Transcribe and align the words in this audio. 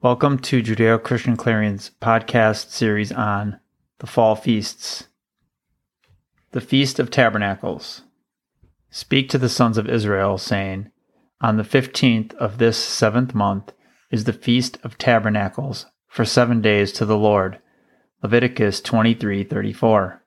Welcome 0.00 0.38
to 0.42 0.62
Judeo 0.62 1.02
Christian 1.02 1.36
Clarion's 1.36 1.90
podcast 2.00 2.70
series 2.70 3.10
on 3.10 3.58
the 3.98 4.06
fall 4.06 4.36
feasts. 4.36 5.08
The 6.52 6.60
Feast 6.60 7.00
of 7.00 7.10
Tabernacles. 7.10 8.02
Speak 8.90 9.28
to 9.30 9.38
the 9.38 9.48
sons 9.48 9.76
of 9.76 9.88
Israel, 9.88 10.38
saying, 10.38 10.92
On 11.40 11.56
the 11.56 11.64
fifteenth 11.64 12.32
of 12.34 12.58
this 12.58 12.76
seventh 12.76 13.34
month 13.34 13.72
is 14.08 14.22
the 14.22 14.32
Feast 14.32 14.78
of 14.84 14.98
Tabernacles 14.98 15.86
for 16.06 16.24
seven 16.24 16.62
days 16.62 16.92
to 16.92 17.04
the 17.04 17.18
Lord. 17.18 17.58
Leviticus 18.22 18.80
twenty-three 18.80 19.42
thirty-four. 19.42 20.22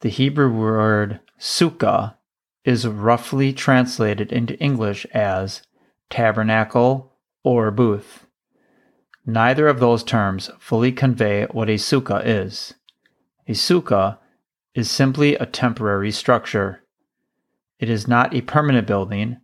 The 0.00 0.08
Hebrew 0.08 0.50
word 0.50 1.20
sukkah 1.38 2.14
is 2.64 2.88
roughly 2.88 3.52
translated 3.52 4.32
into 4.32 4.58
English 4.58 5.04
as 5.12 5.60
tabernacle 6.08 7.12
or 7.42 7.70
booth. 7.70 8.23
Neither 9.26 9.68
of 9.68 9.80
those 9.80 10.04
terms 10.04 10.50
fully 10.58 10.92
convey 10.92 11.46
what 11.46 11.70
a 11.70 11.74
sukkah 11.74 12.22
is. 12.24 12.74
A 13.48 13.52
sukkah 13.52 14.18
is 14.74 14.90
simply 14.90 15.34
a 15.36 15.46
temporary 15.46 16.10
structure. 16.10 16.82
It 17.78 17.88
is 17.88 18.06
not 18.06 18.34
a 18.34 18.42
permanent 18.42 18.86
building, 18.86 19.38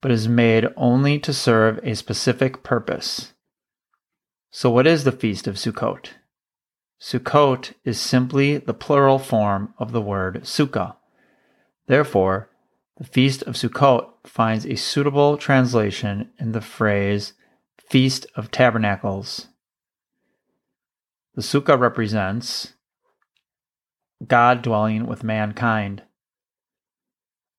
but 0.00 0.10
is 0.10 0.28
made 0.28 0.66
only 0.76 1.18
to 1.18 1.32
serve 1.32 1.78
a 1.82 1.94
specific 1.94 2.62
purpose. 2.62 3.34
So, 4.50 4.70
what 4.70 4.86
is 4.86 5.04
the 5.04 5.12
Feast 5.12 5.46
of 5.46 5.56
Sukkot? 5.56 6.10
Sukkot 7.00 7.74
is 7.84 8.00
simply 8.00 8.56
the 8.56 8.74
plural 8.74 9.18
form 9.18 9.74
of 9.78 9.92
the 9.92 10.00
word 10.00 10.42
sukkah. 10.42 10.96
Therefore, 11.86 12.48
the 12.96 13.04
Feast 13.04 13.42
of 13.42 13.54
Sukkot 13.54 14.08
finds 14.24 14.64
a 14.66 14.76
suitable 14.76 15.36
translation 15.36 16.30
in 16.38 16.52
the 16.52 16.60
phrase 16.60 17.34
Feast 17.88 18.26
of 18.34 18.50
Tabernacles. 18.50 19.48
The 21.34 21.40
sukkah 21.40 21.80
represents 21.80 22.74
God 24.26 24.60
dwelling 24.60 25.06
with 25.06 25.24
mankind. 25.24 26.02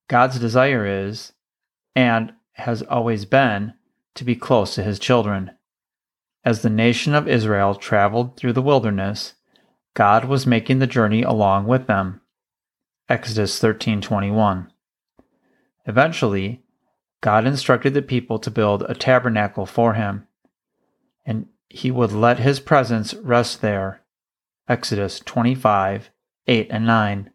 God's 0.07 0.37
desire 0.37 0.85
is, 0.85 1.33
and 1.95 2.33
has 2.53 2.83
always 2.83 3.25
been, 3.25 3.73
to 4.13 4.23
be 4.23 4.35
close 4.35 4.75
to 4.75 4.83
his 4.83 4.99
children. 4.99 5.49
As 6.45 6.61
the 6.61 6.69
nation 6.69 7.15
of 7.15 7.27
Israel 7.27 7.73
traveled 7.73 8.37
through 8.37 8.53
the 8.53 8.61
wilderness, 8.61 9.33
God 9.95 10.25
was 10.25 10.45
making 10.45 10.77
the 10.77 10.85
journey 10.85 11.23
along 11.23 11.65
with 11.65 11.87
them. 11.87 12.21
Exodus 13.07 13.59
13:21. 13.59 14.71
Eventually, 15.87 16.61
God 17.21 17.45
instructed 17.45 17.93
the 17.93 18.01
people 18.01 18.39
to 18.39 18.51
build 18.51 18.83
a 18.83 18.93
tabernacle 18.93 19.65
for 19.65 19.93
him, 19.93 20.27
and 21.25 21.47
he 21.67 21.91
would 21.91 22.11
let 22.11 22.39
his 22.39 22.59
presence 22.59 23.13
rest 23.15 23.61
there. 23.61 24.01
Exodus 24.67 25.19
25 25.19 26.11
8 26.47 26.67
and 26.69 26.85
9. 26.85 27.29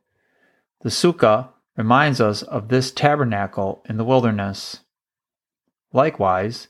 The 0.82 0.88
Sukkah 0.88 1.50
reminds 1.76 2.20
us 2.20 2.42
of 2.42 2.68
this 2.68 2.90
tabernacle 2.90 3.82
in 3.88 3.96
the 3.96 4.04
wilderness. 4.04 4.80
Likewise, 5.92 6.68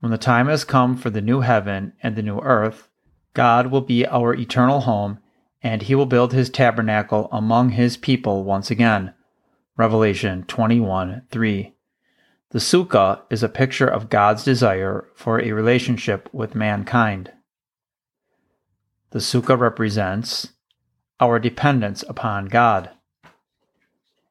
when 0.00 0.10
the 0.10 0.18
time 0.18 0.48
has 0.48 0.64
come 0.64 0.96
for 0.96 1.10
the 1.10 1.20
new 1.20 1.40
heaven 1.40 1.92
and 2.02 2.16
the 2.16 2.22
new 2.22 2.38
earth, 2.40 2.88
God 3.32 3.68
will 3.68 3.80
be 3.80 4.06
our 4.06 4.34
eternal 4.34 4.80
home, 4.80 5.18
and 5.62 5.82
he 5.82 5.94
will 5.94 6.06
build 6.06 6.32
his 6.32 6.50
tabernacle 6.50 7.28
among 7.30 7.70
his 7.70 7.96
people 7.96 8.44
once 8.44 8.70
again. 8.70 9.14
Revelation 9.76 10.44
21 10.44 11.22
3. 11.30 11.74
The 12.52 12.58
sukkah 12.58 13.20
is 13.30 13.44
a 13.44 13.48
picture 13.48 13.86
of 13.86 14.10
God's 14.10 14.42
desire 14.42 15.06
for 15.14 15.40
a 15.40 15.52
relationship 15.52 16.28
with 16.32 16.56
mankind. 16.56 17.30
The 19.10 19.20
sukkah 19.20 19.56
represents 19.56 20.48
our 21.20 21.38
dependence 21.38 22.02
upon 22.08 22.46
God. 22.46 22.90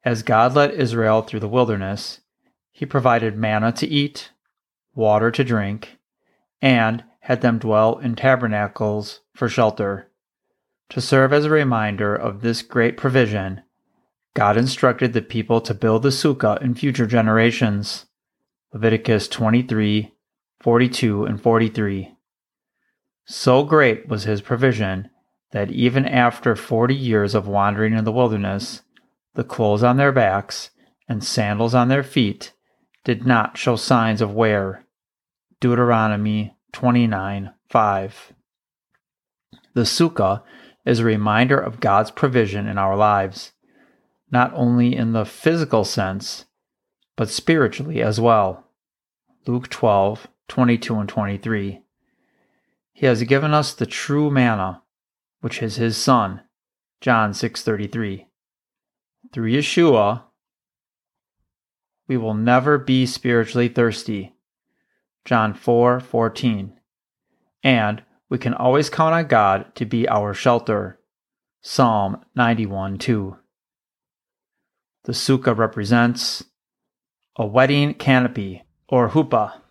As 0.04 0.22
God 0.22 0.54
led 0.54 0.72
Israel 0.72 1.22
through 1.22 1.40
the 1.40 1.48
wilderness, 1.48 2.20
he 2.74 2.86
provided 2.86 3.38
manna 3.38 3.72
to 3.74 3.88
eat, 3.88 4.32
water 4.94 5.32
to 5.32 5.44
drink, 5.46 5.98
and 6.62 7.06
had 7.22 7.40
them 7.40 7.58
dwell 7.58 8.00
in 8.00 8.16
tabernacles 8.16 9.22
for 9.34 9.48
shelter. 9.48 10.10
To 10.90 11.00
serve 11.00 11.32
as 11.32 11.46
a 11.46 11.50
reminder 11.50 12.16
of 12.16 12.42
this 12.42 12.64
great 12.64 12.98
provision, 12.98 13.62
God 14.34 14.58
instructed 14.58 15.14
the 15.14 15.22
people 15.22 15.62
to 15.62 15.74
build 15.74 16.04
the 16.04 16.10
sukkah 16.10 16.62
in 16.62 16.76
future 16.76 17.06
generations. 17.06 18.08
Leviticus 18.74 19.28
23, 19.28 20.14
42, 20.62 21.26
and 21.26 21.42
43. 21.42 22.16
So 23.26 23.64
great 23.64 24.08
was 24.08 24.24
his 24.24 24.42
provision 24.42 25.10
that 25.52 25.72
even 25.72 26.06
after 26.06 26.56
forty 26.56 26.96
years 26.96 27.34
of 27.34 27.48
wandering 27.48 27.94
in 27.94 28.04
the 28.04 28.12
wilderness, 28.12 28.84
the 29.34 29.44
clothes 29.44 29.84
on 29.84 29.98
their 29.98 30.12
backs 30.12 30.70
and 31.08 31.24
sandals 31.24 31.74
on 31.74 31.88
their 31.88 32.04
feet 32.04 32.54
did 33.04 33.26
not 33.26 33.58
show 33.58 33.76
signs 33.76 34.22
of 34.22 34.34
wear. 34.34 34.86
Deuteronomy 35.60 36.56
29 36.74 37.52
5. 37.70 38.34
The 39.74 39.82
Sukkah 39.82 40.44
is 40.86 41.00
a 41.00 41.06
reminder 41.06 41.60
of 41.60 41.80
God's 41.80 42.12
provision 42.12 42.68
in 42.68 42.78
our 42.78 42.96
lives, 42.96 43.54
not 44.32 44.52
only 44.54 44.96
in 44.96 45.14
the 45.14 45.26
physical 45.26 45.84
sense, 45.84 46.46
but 47.20 47.30
spiritually 47.30 48.02
as 48.02 48.18
well. 48.18 48.66
Luke 49.46 49.68
12 49.68 50.30
22 50.48 50.96
and 50.96 51.10
23. 51.10 51.82
He 52.94 53.06
has 53.06 53.24
given 53.24 53.54
us 53.54 53.74
the 53.74 53.86
true 53.86 54.32
manna, 54.32 54.84
which 55.42 55.62
is 55.62 55.76
his 55.76 55.98
son. 55.98 56.42
John 57.02 57.34
6:33. 57.34 58.28
Through 59.34 59.52
Yeshua, 59.52 60.24
we 62.08 62.16
will 62.16 62.34
never 62.34 62.78
be 62.78 63.06
spiritually 63.06 63.68
thirsty. 63.68 64.38
John 65.26 65.54
4:14. 65.54 66.72
and 67.62 68.02
we 68.30 68.38
can 68.38 68.54
always 68.54 68.90
count 68.90 69.14
on 69.14 69.28
God 69.28 69.76
to 69.76 69.86
be 69.86 70.08
our 70.08 70.34
shelter. 70.34 71.02
Psalm 71.60 72.24
91:2. 72.38 73.38
The 75.04 75.12
sukkah 75.12 75.58
represents 75.58 76.46
a 77.40 77.46
wedding 77.46 77.94
canopy 77.94 78.62
or 78.90 79.12
huppah. 79.12 79.62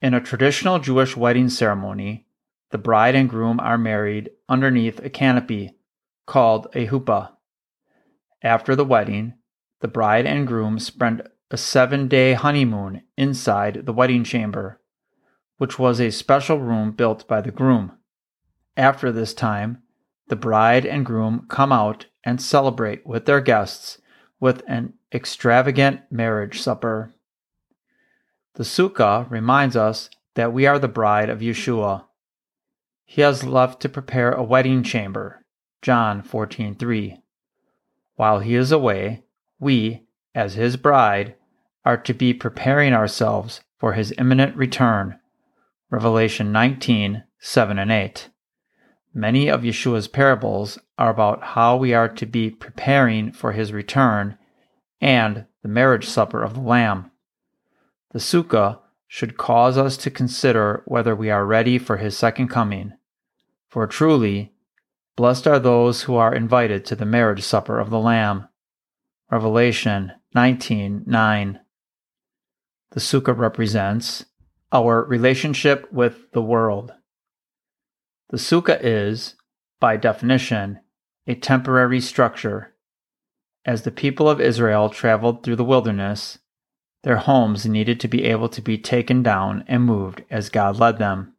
In 0.00 0.14
a 0.14 0.20
traditional 0.20 0.78
Jewish 0.78 1.14
wedding 1.14 1.50
ceremony, 1.50 2.26
the 2.70 2.78
bride 2.78 3.14
and 3.14 3.28
groom 3.28 3.60
are 3.60 3.76
married 3.76 4.30
underneath 4.48 4.98
a 5.04 5.10
canopy 5.10 5.76
called 6.24 6.68
a 6.72 6.86
huppah. 6.86 7.32
After 8.42 8.74
the 8.74 8.84
wedding, 8.84 9.34
the 9.80 9.88
bride 9.88 10.24
and 10.24 10.46
groom 10.46 10.78
spend 10.78 11.20
a 11.50 11.58
seven 11.58 12.08
day 12.08 12.32
honeymoon 12.32 13.02
inside 13.18 13.84
the 13.84 13.92
wedding 13.92 14.24
chamber, 14.24 14.80
which 15.58 15.78
was 15.78 16.00
a 16.00 16.10
special 16.10 16.58
room 16.58 16.92
built 16.92 17.28
by 17.28 17.42
the 17.42 17.52
groom. 17.52 17.92
After 18.74 19.12
this 19.12 19.34
time, 19.34 19.82
the 20.28 20.36
bride 20.36 20.86
and 20.86 21.04
groom 21.04 21.44
come 21.50 21.72
out 21.72 22.06
and 22.24 22.40
celebrate 22.40 23.06
with 23.06 23.26
their 23.26 23.42
guests 23.42 23.98
with 24.40 24.62
an 24.66 24.92
extravagant 25.12 26.00
marriage 26.10 26.60
supper. 26.60 27.12
The 28.54 28.64
Sukkah 28.64 29.30
reminds 29.30 29.76
us 29.76 30.10
that 30.34 30.52
we 30.52 30.66
are 30.66 30.78
the 30.78 30.88
bride 30.88 31.28
of 31.28 31.40
Yeshua. 31.40 32.04
He 33.04 33.22
has 33.22 33.44
left 33.44 33.80
to 33.82 33.88
prepare 33.88 34.32
a 34.32 34.42
wedding 34.42 34.82
chamber. 34.82 35.44
John 35.82 36.22
14:3. 36.22 37.22
While 38.16 38.40
he 38.40 38.54
is 38.54 38.72
away, 38.72 39.24
we, 39.58 40.06
as 40.34 40.54
his 40.54 40.76
bride, 40.76 41.34
are 41.84 41.96
to 41.96 42.12
be 42.12 42.34
preparing 42.34 42.92
ourselves 42.92 43.60
for 43.78 43.92
his 43.92 44.12
imminent 44.18 44.56
return. 44.56 45.18
Revelation 45.90 46.52
19:7 46.52 47.78
and 47.78 47.92
8. 47.92 48.30
Many 49.16 49.48
of 49.48 49.62
Yeshua's 49.62 50.08
parables 50.08 50.78
are 50.98 51.08
about 51.08 51.42
how 51.42 51.74
we 51.78 51.94
are 51.94 52.06
to 52.06 52.26
be 52.26 52.50
preparing 52.50 53.32
for 53.32 53.52
his 53.52 53.72
return 53.72 54.36
and 55.00 55.46
the 55.62 55.70
marriage 55.70 56.06
supper 56.06 56.42
of 56.42 56.52
the 56.52 56.60
Lamb. 56.60 57.10
The 58.10 58.18
Sukkah 58.18 58.80
should 59.08 59.38
cause 59.38 59.78
us 59.78 59.96
to 59.96 60.10
consider 60.10 60.82
whether 60.84 61.16
we 61.16 61.30
are 61.30 61.46
ready 61.46 61.78
for 61.78 61.96
his 61.96 62.14
second 62.14 62.48
coming. 62.48 62.92
For 63.68 63.86
truly, 63.86 64.52
blessed 65.16 65.46
are 65.46 65.58
those 65.58 66.02
who 66.02 66.16
are 66.16 66.34
invited 66.34 66.84
to 66.84 66.94
the 66.94 67.06
marriage 67.06 67.42
supper 67.42 67.80
of 67.80 67.88
the 67.88 67.98
Lamb. 67.98 68.48
Revelation 69.30 70.12
19:9. 70.34 71.58
The 72.90 73.00
Sukkah 73.00 73.34
represents 73.34 74.26
our 74.70 75.02
relationship 75.04 75.90
with 75.90 76.30
the 76.32 76.42
world. 76.42 76.92
The 78.30 78.38
Sukkah 78.38 78.78
is, 78.82 79.34
by 79.80 79.96
definition, 79.96 80.80
a 81.26 81.34
temporary 81.34 82.00
structure. 82.00 82.74
As 83.64 83.82
the 83.82 83.90
people 83.90 84.28
of 84.28 84.40
Israel 84.40 84.88
traveled 84.90 85.42
through 85.42 85.56
the 85.56 85.64
wilderness, 85.64 86.38
Their 87.06 87.18
homes 87.18 87.66
needed 87.66 88.00
to 88.00 88.08
be 88.08 88.24
able 88.24 88.48
to 88.48 88.60
be 88.60 88.76
taken 88.78 89.22
down 89.22 89.62
and 89.68 89.84
moved 89.84 90.24
as 90.28 90.48
God 90.48 90.80
led 90.80 90.98
them. 90.98 91.34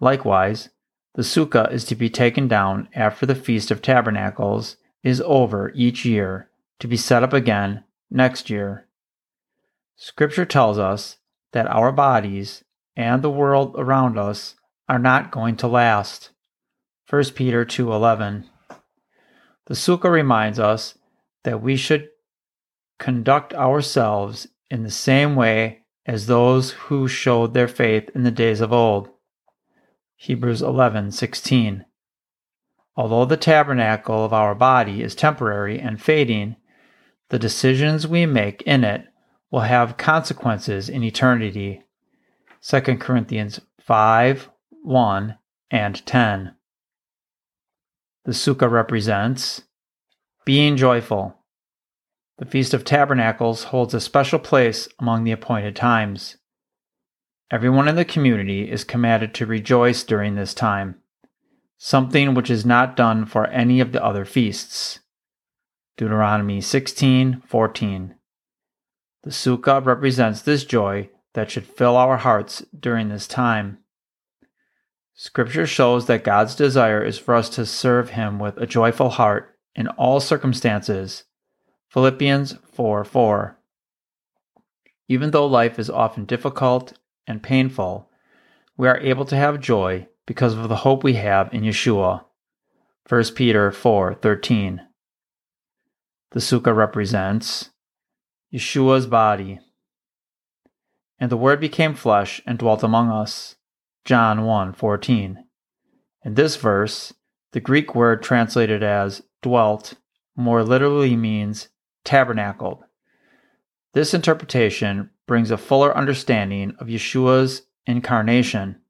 Likewise, 0.00 0.70
the 1.14 1.22
sukkah 1.22 1.72
is 1.72 1.84
to 1.84 1.94
be 1.94 2.10
taken 2.10 2.48
down 2.48 2.88
after 2.92 3.24
the 3.24 3.36
Feast 3.36 3.70
of 3.70 3.80
Tabernacles 3.80 4.76
is 5.04 5.22
over 5.24 5.70
each 5.76 6.04
year 6.04 6.50
to 6.80 6.88
be 6.88 6.96
set 6.96 7.22
up 7.22 7.32
again 7.32 7.84
next 8.10 8.50
year. 8.50 8.88
Scripture 9.94 10.44
tells 10.44 10.76
us 10.76 11.18
that 11.52 11.68
our 11.68 11.92
bodies 11.92 12.64
and 12.96 13.22
the 13.22 13.30
world 13.30 13.76
around 13.78 14.18
us 14.18 14.56
are 14.88 14.98
not 14.98 15.30
going 15.30 15.56
to 15.56 15.66
last. 15.66 16.30
1 17.08 17.34
Peter 17.34 17.64
2:11. 17.64 18.44
The 19.66 19.74
sukkah 19.74 20.10
reminds 20.10 20.58
us 20.58 20.98
that 21.44 21.62
we 21.62 21.76
should 21.76 22.08
conduct 22.98 23.54
ourselves 23.54 24.48
in 24.70 24.82
the 24.82 24.90
same 24.90 25.36
way 25.36 25.82
as 26.06 26.26
those 26.26 26.72
who 26.72 27.08
showed 27.08 27.54
their 27.54 27.68
faith 27.68 28.10
in 28.14 28.24
the 28.24 28.30
days 28.30 28.60
of 28.60 28.72
old. 28.72 29.08
Hebrews 30.16 30.62
11:16. 30.62 31.84
Although 32.96 33.24
the 33.24 33.36
tabernacle 33.36 34.24
of 34.24 34.32
our 34.32 34.54
body 34.54 35.02
is 35.02 35.14
temporary 35.14 35.80
and 35.80 36.00
fading, 36.00 36.56
the 37.30 37.38
decisions 37.38 38.06
we 38.06 38.24
make 38.26 38.62
in 38.62 38.84
it 38.84 39.06
will 39.50 39.60
have 39.60 39.96
consequences 39.96 40.88
in 40.88 41.02
eternity. 41.02 41.82
2 42.60 42.98
Corinthians 42.98 43.60
5 43.80 44.50
1 44.84 45.38
and 45.70 46.04
10. 46.04 46.54
The 48.26 48.32
Sukkah 48.32 48.70
represents 48.70 49.62
being 50.44 50.76
joyful. 50.76 51.38
The 52.36 52.44
Feast 52.44 52.74
of 52.74 52.84
Tabernacles 52.84 53.64
holds 53.64 53.94
a 53.94 54.00
special 54.00 54.38
place 54.38 54.86
among 54.98 55.24
the 55.24 55.32
appointed 55.32 55.74
times. 55.74 56.36
Everyone 57.50 57.88
in 57.88 57.96
the 57.96 58.04
community 58.04 58.70
is 58.70 58.84
commanded 58.84 59.32
to 59.34 59.46
rejoice 59.46 60.04
during 60.04 60.34
this 60.34 60.52
time, 60.52 60.96
something 61.78 62.34
which 62.34 62.50
is 62.50 62.66
not 62.66 62.94
done 62.94 63.24
for 63.24 63.46
any 63.46 63.80
of 63.80 63.92
the 63.92 64.04
other 64.04 64.26
feasts. 64.26 65.00
Deuteronomy 65.96 66.60
16:14. 66.60 68.16
The 69.22 69.30
sukkah 69.30 69.82
represents 69.82 70.42
this 70.42 70.66
joy 70.66 71.08
that 71.32 71.50
should 71.50 71.66
fill 71.66 71.96
our 71.96 72.18
hearts 72.18 72.62
during 72.78 73.08
this 73.08 73.26
time. 73.26 73.78
Scripture 75.16 75.66
shows 75.66 76.06
that 76.06 76.24
God's 76.24 76.56
desire 76.56 77.02
is 77.02 77.18
for 77.18 77.36
us 77.36 77.48
to 77.50 77.64
serve 77.64 78.10
him 78.10 78.40
with 78.40 78.58
a 78.58 78.66
joyful 78.66 79.10
heart 79.10 79.56
in 79.76 79.86
all 79.88 80.18
circumstances. 80.18 81.24
Philippians 81.88 82.56
4 82.72 83.04
4. 83.04 83.58
Even 85.08 85.30
though 85.30 85.46
life 85.46 85.78
is 85.78 85.88
often 85.88 86.24
difficult 86.24 86.98
and 87.28 87.44
painful, 87.44 88.10
we 88.76 88.88
are 88.88 88.98
able 88.98 89.24
to 89.26 89.36
have 89.36 89.60
joy 89.60 90.08
because 90.26 90.54
of 90.54 90.68
the 90.68 90.76
hope 90.76 91.04
we 91.04 91.14
have 91.14 91.52
in 91.54 91.62
Yeshua. 91.62 92.24
1 93.08 93.22
Peter 93.36 93.70
4:13. 93.70 94.80
The 96.32 96.40
sukkah 96.40 96.74
represents 96.74 97.70
Yeshua's 98.52 99.06
body. 99.06 99.60
And 101.20 101.30
the 101.30 101.36
word 101.36 101.60
became 101.60 101.94
flesh 101.94 102.42
and 102.44 102.58
dwelt 102.58 102.82
among 102.82 103.10
us. 103.10 103.54
John 104.04 104.40
1:14. 104.40 105.44
In 106.24 106.34
this 106.34 106.56
verse, 106.56 107.14
the 107.52 107.60
Greek 107.60 107.94
word 107.94 108.22
translated 108.22 108.82
as 108.82 109.22
dwelt 109.42 109.94
more 110.36 110.62
literally 110.62 111.16
means 111.16 111.68
tabernacled. 112.04 112.84
This 113.92 114.12
interpretation 114.12 115.10
brings 115.26 115.50
a 115.50 115.56
fuller 115.56 115.96
understanding 115.96 116.74
of 116.78 116.88
Yeshua's 116.88 117.62
incarnation. 117.86 118.80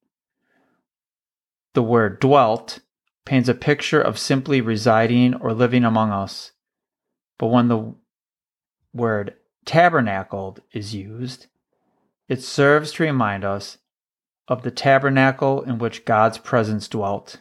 The 1.75 1.83
word 1.83 2.21
dwelt 2.21 2.81
paints 3.25 3.49
a 3.49 3.55
picture 3.55 4.01
of 4.01 4.19
simply 4.19 4.61
residing 4.61 5.35
or 5.35 5.53
living 5.53 5.85
among 5.85 6.11
us. 6.11 6.53
But 7.39 7.49
when 7.49 7.69
the 7.69 7.95
word 8.93 9.35
tabernacled 9.65 10.61
is 10.73 10.95
used, 10.95 11.47
it 12.29 12.43
serves 12.43 12.93
to 12.93 13.03
remind 13.03 13.45
us 13.45 13.79
of 14.49 14.63
the 14.63 14.71
tabernacle 14.71 15.63
in 15.63 15.79
which 15.79 16.05
God's 16.05 16.39
presence 16.39 16.89
dwelt. 16.89 17.41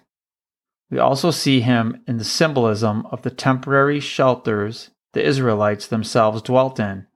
We 0.89 0.99
also 0.99 1.31
see 1.31 1.61
him 1.61 2.03
in 2.07 2.17
the 2.17 2.23
symbolism 2.23 3.05
of 3.07 3.23
the 3.23 3.31
temporary 3.31 3.99
shelters 3.99 4.91
the 5.13 5.23
Israelites 5.23 5.87
themselves 5.87 6.41
dwelt 6.41 6.79
in 6.79 7.07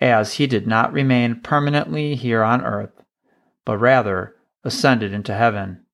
as 0.00 0.34
he 0.34 0.46
did 0.46 0.66
not 0.66 0.92
remain 0.92 1.40
permanently 1.40 2.14
here 2.14 2.42
on 2.42 2.64
earth, 2.64 3.02
but 3.64 3.78
rather 3.78 4.34
ascended 4.64 5.12
into 5.12 5.34
heaven. 5.34 5.84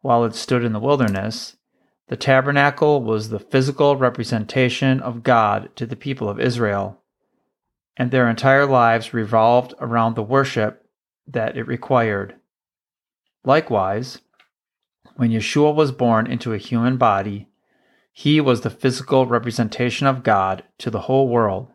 While 0.00 0.24
it 0.24 0.34
stood 0.34 0.64
in 0.64 0.72
the 0.72 0.80
wilderness, 0.80 1.56
the 2.08 2.16
tabernacle 2.16 3.02
was 3.02 3.28
the 3.28 3.38
physical 3.38 3.96
representation 3.96 5.00
of 5.00 5.22
God 5.22 5.70
to 5.76 5.86
the 5.86 5.96
people 5.96 6.28
of 6.28 6.40
Israel, 6.40 7.00
and 7.96 8.10
their 8.10 8.28
entire 8.28 8.66
lives 8.66 9.14
revolved 9.14 9.74
around 9.80 10.14
the 10.14 10.22
worship 10.22 10.85
that 11.26 11.56
it 11.56 11.66
required. 11.66 12.36
Likewise, 13.44 14.20
when 15.16 15.30
Yeshua 15.30 15.74
was 15.74 15.92
born 15.92 16.26
into 16.26 16.52
a 16.52 16.58
human 16.58 16.96
body, 16.96 17.48
he 18.12 18.40
was 18.40 18.62
the 18.62 18.70
physical 18.70 19.26
representation 19.26 20.06
of 20.06 20.22
God 20.22 20.64
to 20.78 20.90
the 20.90 21.02
whole 21.02 21.28
world 21.28 21.72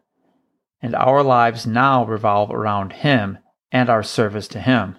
and 0.82 0.96
our 0.96 1.22
lives 1.22 1.68
now 1.68 2.04
revolve 2.04 2.52
around 2.52 2.94
Him 2.94 3.38
and 3.72 3.90
our 3.90 4.04
service 4.04 4.48
to 4.50 4.60
Him. 4.60 4.98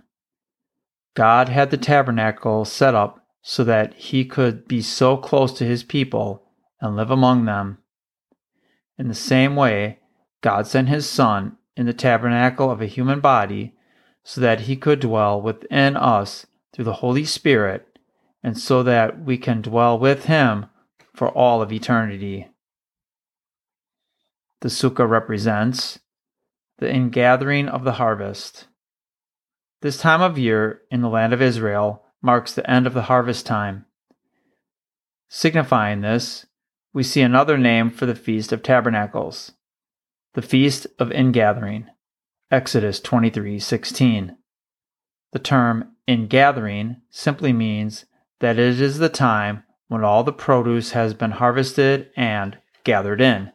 God 1.15 1.49
had 1.49 1.71
the 1.71 1.77
tabernacle 1.77 2.65
set 2.65 2.95
up 2.95 3.27
so 3.43 3.65
that 3.65 3.95
He 3.95 4.25
could 4.25 4.69
be 4.69 4.81
so 4.81 5.17
close 5.17 5.53
to 5.55 5.65
His 5.65 5.83
people 5.83 6.45
and 6.81 6.97
live 6.97 7.11
among 7.11 7.45
them. 7.45 7.79
In 8.97 9.09
the 9.09 9.15
same 9.15 9.57
way, 9.57 9.99
God 10.41 10.67
sent 10.67 10.89
His 10.89 11.09
Son 11.09 11.57
in 11.77 11.87
the 11.87 11.93
tabernacle 11.93 12.71
of 12.71 12.81
a 12.81 12.87
human 12.87 13.21
body 13.21 13.75
so 14.25 14.41
that 14.41 14.61
He 14.61 14.77
could 14.77 15.01
dwell 15.01 15.41
within 15.41 15.97
us 15.97 16.47
through 16.73 16.85
the 16.85 16.95
Holy 16.95 17.25
Spirit 17.25 17.99
and 18.43 18.59
so 18.59 18.83
that 18.83 19.23
we 19.25 19.39
can 19.39 19.63
dwell 19.63 19.99
with 19.99 20.25
Him 20.25 20.67
for 21.15 21.29
all 21.29 21.63
of 21.63 21.73
eternity 21.73 22.49
the 24.63 24.69
sukkah 24.69 25.09
represents, 25.09 25.99
the 26.79 26.91
ingathering 26.91 27.69
of 27.69 27.83
the 27.83 27.93
harvest. 27.93 28.69
This 29.83 29.99
time 29.99 30.23
of 30.23 30.39
year 30.39 30.83
in 30.89 31.03
the 31.03 31.09
land 31.09 31.33
of 31.33 31.43
Israel 31.43 32.05
marks 32.23 32.55
the 32.55 32.69
end 32.71 32.87
of 32.87 32.95
the 32.95 33.03
harvest 33.03 33.45
time. 33.45 33.87
Signifying 35.29 36.01
this, 36.01 36.47
we 36.95 37.03
see 37.03 37.23
another 37.23 37.59
name 37.59 37.91
for 37.91 38.07
the 38.07 38.15
Feast 38.15 38.53
of 38.53 38.63
Tabernacles, 38.63 39.53
the 40.35 40.43
Feast 40.43 40.87
of 41.01 41.11
Ingathering, 41.11 41.89
Exodus 42.53 43.01
23:16. 43.01 44.37
The 45.33 45.39
term 45.39 45.97
in 46.07 46.27
gathering 46.27 47.01
simply 47.09 47.51
means 47.51 48.05
that 48.41 48.59
it 48.59 48.79
is 48.79 48.99
the 48.99 49.09
time 49.09 49.63
when 49.89 50.05
all 50.05 50.23
the 50.23 50.35
produce 50.35 50.91
has 50.91 51.15
been 51.15 51.31
harvested 51.31 52.11
and 52.15 52.59
gathered 52.85 53.23
in 53.23 53.53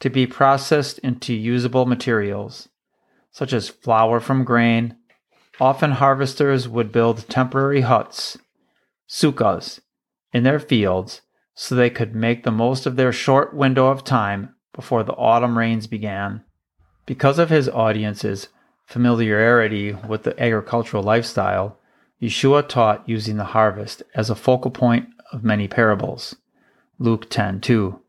to 0.00 0.10
be 0.10 0.26
processed 0.26 0.98
into 0.98 1.32
usable 1.34 1.86
materials, 1.86 2.68
such 3.30 3.52
as 3.52 3.68
flour 3.68 4.18
from 4.18 4.42
grain. 4.42 4.96
Often 5.60 5.92
harvesters 5.92 6.68
would 6.68 6.90
build 6.90 7.28
temporary 7.28 7.82
huts, 7.82 8.36
sukkahs, 9.08 9.78
in 10.32 10.42
their 10.42 10.58
fields 10.58 11.22
so 11.54 11.76
they 11.76 11.90
could 11.90 12.16
make 12.16 12.42
the 12.42 12.50
most 12.50 12.86
of 12.86 12.96
their 12.96 13.12
short 13.12 13.54
window 13.54 13.86
of 13.86 14.02
time 14.02 14.56
before 14.72 15.04
the 15.04 15.14
autumn 15.14 15.56
rains 15.56 15.86
began. 15.86 16.42
Because 17.06 17.38
of 17.38 17.50
his 17.50 17.68
audience's 17.68 18.48
familiarity 18.84 19.92
with 19.92 20.24
the 20.24 20.40
agricultural 20.42 21.02
lifestyle, 21.02 21.78
Yeshua 22.20 22.68
taught 22.68 23.08
using 23.08 23.36
the 23.36 23.44
harvest 23.44 24.02
as 24.14 24.28
a 24.28 24.34
focal 24.34 24.70
point 24.70 25.08
of 25.32 25.44
many 25.44 25.68
parables. 25.68 26.36
Luke 26.98 27.30
10:2. 27.30 28.00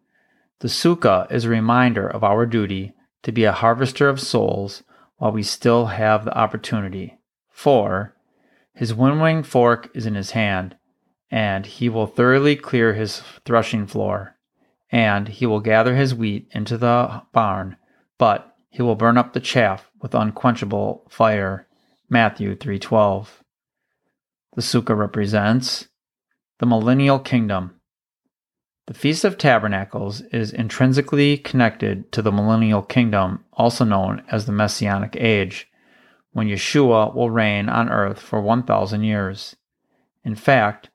The 0.60 0.68
sukkah 0.68 1.32
is 1.32 1.46
a 1.46 1.50
reminder 1.50 2.08
of 2.08 2.24
our 2.24 2.46
duty 2.46 2.94
to 3.22 3.32
be 3.32 3.44
a 3.44 3.52
harvester 3.52 4.10
of 4.10 4.20
souls 4.20 4.84
while 5.18 5.32
we 5.32 5.44
still 5.44 5.88
have 5.88 6.26
the 6.26 6.38
opportunity. 6.38 7.20
For 7.52 8.16
his 8.74 8.94
winnowing 8.94 9.44
fork 9.44 9.90
is 9.94 10.06
in 10.06 10.16
his 10.16 10.32
hand, 10.32 10.76
and 11.30 11.66
he 11.66 11.90
will 11.90 12.08
thoroughly 12.08 12.56
clear 12.56 12.94
his 12.94 13.22
threshing 13.46 13.86
floor, 13.86 14.38
and 14.92 15.28
he 15.28 15.46
will 15.46 15.60
gather 15.60 15.96
his 15.96 16.16
wheat 16.16 16.48
into 16.52 16.78
the 16.78 17.24
barn, 17.34 17.76
but 18.18 18.56
he 18.78 18.84
will 18.84 18.96
burn 18.96 19.18
up 19.18 19.34
the 19.34 19.40
chaff 19.40 19.90
with 20.04 20.14
unquenchable 20.14 21.04
fire. 21.10 21.66
Matthew 22.12 22.56
3:12. 22.56 23.42
The 24.56 24.62
sukkah 24.62 24.96
represents 24.96 25.88
the 26.60 26.68
millennial 26.68 27.18
kingdom 27.18 27.82
The 28.86 28.94
Feast 28.94 29.26
of 29.26 29.40
Tabernacles 29.40 30.22
is 30.32 30.54
intrinsically 30.54 31.40
connected 31.40 32.12
to 32.12 32.22
the 32.22 32.32
millennial 32.32 32.84
kingdom, 32.84 33.44
also 33.54 33.84
known 33.84 34.22
as 34.30 34.46
the 34.46 34.52
Messianic 34.52 35.16
Age, 35.16 35.68
when 36.34 36.48
Yeshua 36.48 37.16
will 37.16 37.32
reign 37.32 37.70
on 37.70 37.90
earth 37.90 38.20
for 38.20 38.40
1,000 38.40 39.04
years. 39.04 39.56
In 40.24 40.36
fact, 40.36 40.92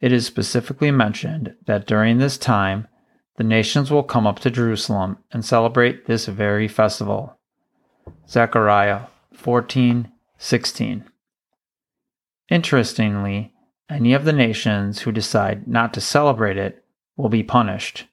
it 0.00 0.10
is 0.10 0.26
specifically 0.26 0.90
mentioned 0.90 1.54
that 1.66 1.86
during 1.86 2.18
this 2.18 2.36
time, 2.36 2.88
the 3.36 3.44
nations 3.44 3.90
will 3.90 4.02
come 4.02 4.26
up 4.26 4.38
to 4.40 4.50
Jerusalem 4.50 5.18
and 5.32 5.44
celebrate 5.44 6.06
this 6.06 6.26
very 6.26 6.68
festival. 6.68 7.38
Zechariah 8.28 9.02
14:16. 9.34 11.04
Interestingly, 12.48 13.54
any 13.88 14.12
of 14.12 14.24
the 14.24 14.32
nations 14.32 15.00
who 15.00 15.12
decide 15.12 15.66
not 15.66 15.94
to 15.94 16.00
celebrate 16.00 16.56
it 16.56 16.84
will 17.16 17.28
be 17.28 17.42
punished. 17.42 18.06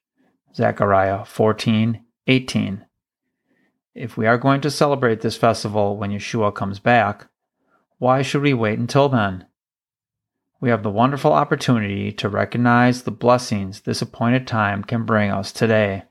Zechariah 0.55 1.25
14:18. 1.25 2.85
If 3.93 4.15
we 4.15 4.27
are 4.27 4.37
going 4.37 4.61
to 4.61 4.71
celebrate 4.71 5.21
this 5.21 5.37
festival 5.37 5.97
when 5.97 6.11
Yeshua 6.11 6.53
comes 6.53 6.79
back, 6.79 7.27
why 7.97 8.21
should 8.21 8.43
we 8.43 8.53
wait 8.53 8.77
until 8.77 9.09
then? 9.09 9.45
We 10.59 10.69
have 10.69 10.83
the 10.83 10.89
wonderful 10.89 11.33
opportunity 11.33 12.11
to 12.11 12.29
recognize 12.29 13.03
the 13.03 13.11
blessings 13.11 13.81
this 13.81 14.01
appointed 14.01 14.47
time 14.47 14.83
can 14.83 15.05
bring 15.05 15.29
us 15.31 15.51
today. 15.51 16.03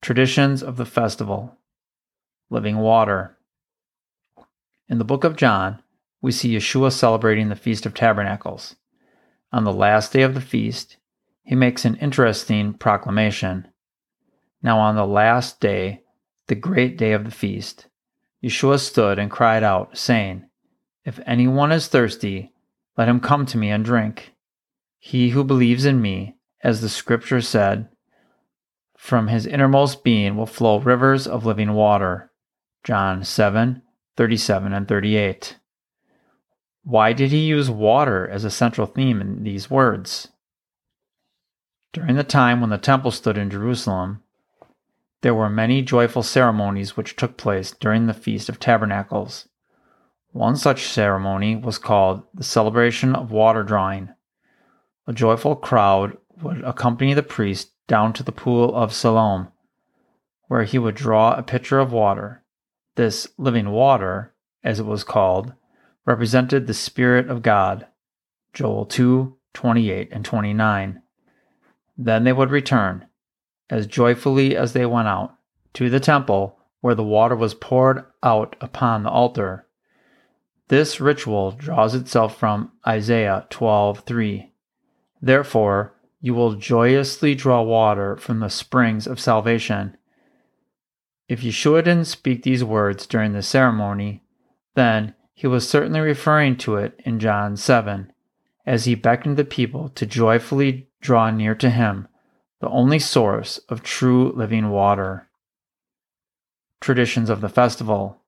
Traditions 0.00 0.62
of 0.62 0.76
the 0.76 0.84
Festival 0.84 1.56
Living 2.50 2.78
Water. 2.78 3.38
In 4.88 4.98
the 4.98 5.04
book 5.04 5.24
of 5.24 5.36
John, 5.36 5.82
we 6.20 6.32
see 6.32 6.54
Yeshua 6.54 6.92
celebrating 6.92 7.48
the 7.48 7.56
Feast 7.56 7.86
of 7.86 7.94
Tabernacles. 7.94 8.76
On 9.52 9.64
the 9.64 9.72
last 9.72 10.12
day 10.12 10.22
of 10.22 10.34
the 10.34 10.40
feast, 10.40 10.96
he 11.42 11.54
makes 11.54 11.84
an 11.84 11.96
interesting 11.96 12.74
proclamation. 12.74 13.68
Now, 14.62 14.78
on 14.78 14.96
the 14.96 15.06
last 15.06 15.60
day, 15.60 16.02
the 16.48 16.54
great 16.54 16.98
day 16.98 17.12
of 17.12 17.24
the 17.24 17.30
feast, 17.30 17.86
Yeshua 18.42 18.80
stood 18.80 19.18
and 19.18 19.30
cried 19.30 19.62
out, 19.62 19.96
saying, 19.96 20.44
if 21.04 21.20
anyone 21.26 21.72
is 21.72 21.86
thirsty, 21.86 22.52
let 22.96 23.08
him 23.08 23.20
come 23.20 23.46
to 23.46 23.58
me 23.58 23.70
and 23.70 23.84
drink. 23.84 24.34
He 24.98 25.30
who 25.30 25.44
believes 25.44 25.84
in 25.84 26.00
me, 26.00 26.36
as 26.62 26.80
the 26.80 26.88
scripture 26.88 27.40
said, 27.40 27.88
from 28.96 29.28
his 29.28 29.46
innermost 29.46 30.02
being 30.02 30.36
will 30.36 30.46
flow 30.46 30.78
rivers 30.78 31.26
of 31.26 31.44
living 31.44 31.72
water. 31.74 32.30
John 32.84 33.22
7 33.22 33.82
37 34.16 34.72
and 34.72 34.88
38. 34.88 35.56
Why 36.84 37.12
did 37.12 37.30
he 37.30 37.44
use 37.44 37.70
water 37.70 38.28
as 38.28 38.44
a 38.44 38.50
central 38.50 38.86
theme 38.86 39.20
in 39.20 39.42
these 39.42 39.70
words? 39.70 40.28
During 41.92 42.16
the 42.16 42.24
time 42.24 42.60
when 42.60 42.70
the 42.70 42.78
temple 42.78 43.10
stood 43.10 43.36
in 43.36 43.50
Jerusalem, 43.50 44.22
there 45.22 45.34
were 45.34 45.48
many 45.48 45.82
joyful 45.82 46.22
ceremonies 46.22 46.96
which 46.96 47.16
took 47.16 47.36
place 47.36 47.72
during 47.72 48.06
the 48.06 48.14
Feast 48.14 48.48
of 48.48 48.60
Tabernacles. 48.60 49.48
One 50.34 50.56
such 50.56 50.88
ceremony 50.88 51.54
was 51.54 51.78
called 51.78 52.24
the 52.34 52.42
celebration 52.42 53.14
of 53.14 53.30
water 53.30 53.62
drawing. 53.62 54.08
A 55.06 55.12
joyful 55.12 55.54
crowd 55.54 56.18
would 56.42 56.60
accompany 56.64 57.14
the 57.14 57.22
priest 57.22 57.70
down 57.86 58.12
to 58.14 58.24
the 58.24 58.32
pool 58.32 58.74
of 58.74 58.92
Siloam, 58.92 59.52
where 60.48 60.64
he 60.64 60.76
would 60.76 60.96
draw 60.96 61.34
a 61.34 61.44
pitcher 61.44 61.78
of 61.78 61.92
water. 61.92 62.42
This 62.96 63.28
living 63.38 63.70
water, 63.70 64.34
as 64.64 64.80
it 64.80 64.86
was 64.86 65.04
called, 65.04 65.52
represented 66.04 66.66
the 66.66 66.74
Spirit 66.74 67.30
of 67.30 67.42
God. 67.42 67.86
Joel 68.52 68.86
2 68.86 69.36
28 69.52 70.08
and 70.10 70.24
29. 70.24 71.00
Then 71.96 72.24
they 72.24 72.32
would 72.32 72.50
return, 72.50 73.06
as 73.70 73.86
joyfully 73.86 74.56
as 74.56 74.72
they 74.72 74.84
went 74.84 75.06
out, 75.06 75.36
to 75.74 75.88
the 75.88 76.00
temple 76.00 76.58
where 76.80 76.96
the 76.96 77.04
water 77.04 77.36
was 77.36 77.54
poured 77.54 78.04
out 78.24 78.56
upon 78.60 79.04
the 79.04 79.10
altar 79.10 79.68
this 80.68 81.00
ritual 81.00 81.52
draws 81.52 81.94
itself 81.94 82.36
from 82.38 82.72
Isaiah 82.86 83.46
12:3. 83.50 84.52
Therefore, 85.20 85.94
you 86.20 86.34
will 86.34 86.54
joyously 86.54 87.34
draw 87.34 87.62
water 87.62 88.16
from 88.16 88.40
the 88.40 88.48
springs 88.48 89.06
of 89.06 89.20
salvation. 89.20 89.96
If 91.28 91.42
Yeshua 91.42 91.84
didn't 91.84 92.06
speak 92.06 92.42
these 92.42 92.64
words 92.64 93.06
during 93.06 93.32
the 93.32 93.42
ceremony, 93.42 94.22
then 94.74 95.14
he 95.34 95.46
was 95.46 95.68
certainly 95.68 96.00
referring 96.00 96.56
to 96.58 96.76
it 96.76 97.00
in 97.04 97.18
John 97.18 97.56
7, 97.56 98.12
as 98.64 98.84
he 98.84 98.94
beckoned 98.94 99.36
the 99.36 99.44
people 99.44 99.88
to 99.90 100.06
joyfully 100.06 100.88
draw 101.00 101.30
near 101.30 101.54
to 101.56 101.70
him, 101.70 102.08
the 102.60 102.68
only 102.68 102.98
source 102.98 103.58
of 103.68 103.82
true 103.82 104.32
living 104.32 104.70
water. 104.70 105.28
Traditions 106.80 107.28
of 107.28 107.40
the 107.40 107.48
Festival 107.48 108.22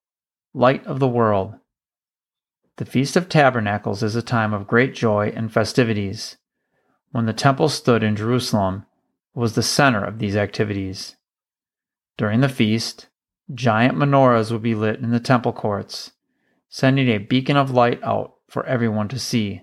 Light 0.52 0.87
of 0.87 0.99
the 0.99 1.09
World 1.09 1.55
the 2.76 2.85
Feast 2.85 3.16
of 3.16 3.28
Tabernacles 3.28 4.02
is 4.02 4.14
a 4.16 4.23
time 4.23 4.52
of 4.52 4.66
great 4.66 4.95
joy 4.95 5.33
and 5.35 5.50
festivities. 5.50 6.37
When 7.11 7.25
the 7.25 7.33
temple 7.33 7.71
stood 7.71 8.02
in 8.02 8.16
Jerusalem, 8.16 8.85
it 9.35 9.38
was 9.38 9.54
the 9.54 9.62
center 9.62 10.04
of 10.04 10.18
these 10.18 10.37
activities. 10.37 11.16
During 12.18 12.40
the 12.40 12.50
feast, 12.50 13.09
giant 13.54 13.97
menorahs 13.97 14.52
would 14.52 14.62
be 14.62 14.75
lit 14.75 15.00
in 15.00 15.11
the 15.11 15.21
temple 15.21 15.54
courts, 15.54 16.12
sending 16.68 17.09
a 17.09 17.16
beacon 17.16 17.56
of 17.56 17.71
light 17.71 18.02
out 18.02 18.35
for 18.47 18.66
everyone 18.66 19.09
to 19.09 19.18
see. 19.18 19.62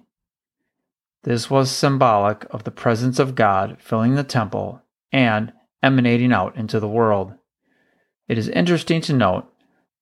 This 1.21 1.51
was 1.51 1.69
symbolic 1.69 2.47
of 2.49 2.63
the 2.63 2.71
presence 2.71 3.19
of 3.19 3.35
God 3.35 3.77
filling 3.79 4.15
the 4.15 4.23
temple 4.23 4.81
and 5.11 5.53
emanating 5.83 6.33
out 6.33 6.55
into 6.55 6.79
the 6.79 6.87
world. 6.87 7.33
It 8.27 8.39
is 8.39 8.49
interesting 8.49 9.01
to 9.01 9.13
note 9.13 9.45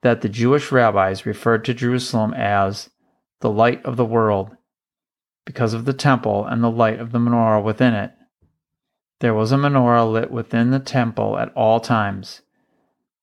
that 0.01 0.22
the 0.22 0.30
Jewish 0.30 0.72
rabbis 0.72 1.25
referred 1.25 1.65
to 1.65 1.74
Jerusalem 1.74 2.34
as 2.34 2.89
the 3.42 3.52
light 3.52 3.84
of 3.86 3.98
the 3.98 4.06
world, 4.06 4.56
because 5.46 5.74
of 5.74 5.86
the 5.86 5.94
temple 5.94 6.46
and 6.46 6.64
the 6.64 6.72
light 6.72 7.00
of 7.00 7.12
the 7.12 7.20
menorah 7.20 7.64
within 7.64 7.94
it. 7.94 8.12
There 9.20 9.34
was 9.34 9.52
a 9.52 9.58
menorah 9.58 10.12
lit 10.12 10.32
within 10.32 10.72
the 10.72 10.80
temple 10.80 11.38
at 11.38 11.54
all 11.54 11.80
times, 11.80 12.42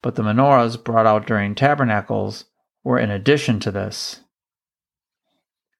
but 0.02 0.14
the 0.14 0.22
menorahs 0.22 0.82
brought 0.82 1.06
out 1.06 1.26
during 1.26 1.54
tabernacles 1.54 2.44
were 2.84 2.98
in 2.98 3.10
addition 3.10 3.58
to 3.60 3.70
this. 3.70 4.20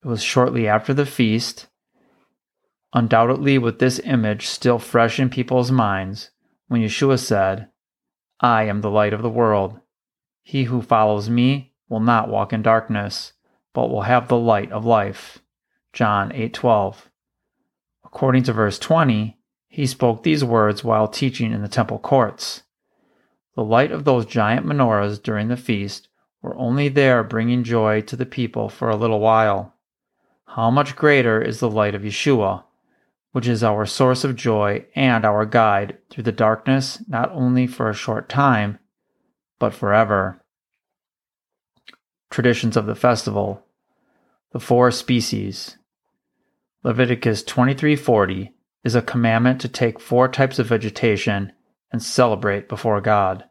It 0.03 0.09
was 0.09 0.23
shortly 0.23 0.67
after 0.69 0.95
the 0.95 1.07
feast, 1.07 1.67
undoubtedly 2.93 3.59
with 3.59 3.79
this 3.79 4.01
image 4.01 4.47
still 4.47 4.79
fresh 4.79 5.21
in 5.21 5.31
people's 5.31 5.71
minds, 5.71 6.31
when 6.69 6.81
Yeshua 6.81 7.19
said, 7.19 7.69
I 8.41 8.65
am 8.65 8.81
the 8.81 8.91
light 8.91 9.13
of 9.13 9.23
the 9.23 9.31
world. 9.31 9.81
He 10.43 10.65
who 10.65 10.81
follows 10.83 11.29
me 11.29 11.75
will 11.89 12.01
not 12.01 12.29
walk 12.29 12.53
in 12.53 12.63
darkness, 12.63 13.33
but 13.73 13.89
will 13.89 14.03
have 14.03 14.29
the 14.29 14.39
light 14.39 14.73
of 14.73 14.85
life. 14.85 15.39
John 15.93 16.31
8:12. 16.33 17.11
According 18.05 18.45
to 18.45 18.53
verse 18.53 18.79
20, 18.79 19.37
he 19.69 19.87
spoke 19.87 20.23
these 20.23 20.45
words 20.45 20.83
while 20.83 21.09
teaching 21.09 21.53
in 21.53 21.63
the 21.63 21.69
temple 21.69 21.99
courts. 21.99 22.63
The 23.55 23.65
light 23.65 23.93
of 23.93 24.05
those 24.05 24.27
giant 24.27 24.67
menorahs 24.67 25.23
during 25.23 25.49
the 25.49 25.57
feast 25.57 26.09
were 26.41 26.57
only 26.57 26.89
there 26.89 27.23
bringing 27.25 27.65
joy 27.65 28.01
to 28.03 28.17
the 28.17 28.27
people 28.27 28.69
for 28.69 28.89
a 28.89 28.97
little 28.97 29.21
while. 29.21 29.75
How 30.47 30.71
much 30.71 30.97
greater 30.97 31.43
is 31.43 31.61
the 31.61 31.71
light 31.71 31.95
of 31.95 32.03
Yeshua, 32.03 32.65
which 33.33 33.47
is 33.47 33.63
our 33.63 33.85
source 33.85 34.25
of 34.25 34.37
joy 34.37 34.87
and 34.95 35.25
our 35.25 35.45
guide 35.45 35.99
through 36.09 36.25
the 36.25 36.33
darkness 36.33 37.03
not 37.09 37.31
only 37.33 37.67
for 37.67 37.91
a 37.91 37.95
short 37.95 38.29
time, 38.29 38.79
but 39.59 39.75
forever. 39.75 40.43
Traditions 42.31 42.77
of 42.77 42.87
the 42.87 42.95
festival 42.95 43.65
the 44.53 44.61
four 44.61 44.91
species. 44.91 45.77
Leviticus 46.83 47.43
23:40 47.43 48.55
is 48.83 48.95
a 48.95 49.03
commandment 49.03 49.61
to 49.61 49.69
take 49.69 50.01
four 50.01 50.29
types 50.29 50.59
of 50.59 50.67
vegetation 50.67 51.53
and 51.93 52.03
celebrate 52.03 52.69
before 52.69 53.01
God. 53.01 53.45